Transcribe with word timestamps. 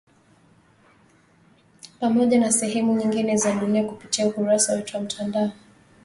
Pamoja 1.99 2.39
na 2.39 2.51
sehemu 2.51 2.95
nyingine 2.95 3.37
za 3.37 3.55
dunia 3.55 3.83
kupitia 3.83 4.27
ukurasa 4.27 4.73
wetu 4.73 4.97
wa 4.97 5.03
mtandao 5.03 5.51